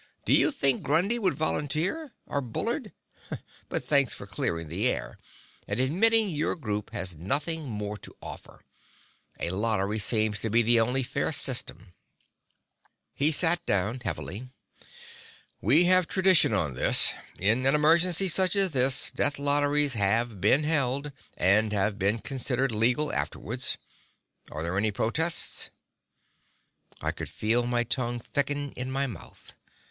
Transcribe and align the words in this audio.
"Do 0.25 0.33
you 0.33 0.49
think 0.49 0.81
Grundy 0.81 1.19
would 1.19 1.35
volunteer? 1.35 2.15
Or 2.25 2.41
Bullard? 2.41 2.91
But 3.69 3.85
thanks 3.87 4.15
for 4.15 4.25
clearing 4.25 4.67
the 4.67 4.87
air, 4.87 5.19
and 5.67 5.79
admitting 5.79 6.29
your 6.29 6.55
group 6.55 6.89
has 6.89 7.15
nothing 7.15 7.69
more 7.69 7.97
to 7.99 8.15
offer. 8.19 8.63
A 9.39 9.51
lottery 9.51 9.99
seems 9.99 10.39
to 10.39 10.49
be 10.49 10.63
the 10.63 10.79
only 10.79 11.03
fair 11.03 11.31
system." 11.31 11.93
He 13.13 13.31
sat 13.31 13.63
down 13.67 13.99
heavily. 13.99 14.49
"We 15.61 15.83
have 15.83 16.07
tradition 16.07 16.51
on 16.51 16.73
this; 16.73 17.13
in 17.37 17.63
an 17.67 17.75
emergency 17.75 18.27
such 18.27 18.55
as 18.55 18.71
this, 18.71 19.11
death 19.11 19.37
lotteries 19.37 19.93
have 19.93 20.41
been 20.41 20.63
held, 20.63 21.11
and 21.37 21.71
have 21.73 21.99
been 21.99 22.17
considered 22.17 22.71
legal 22.71 23.13
afterwards. 23.13 23.77
Are 24.49 24.63
there 24.63 24.79
any 24.79 24.89
protests?" 24.89 25.69
I 27.03 27.11
could 27.11 27.29
feel 27.29 27.67
my 27.67 27.83
tongue 27.83 28.19
thicken 28.19 28.71
in 28.71 28.89
my 28.89 29.05
mouth. 29.05 29.53